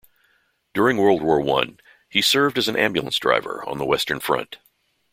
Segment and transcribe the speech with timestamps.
[0.73, 1.75] During World War I,
[2.09, 4.57] he served as an ambulance driver on the Western Front.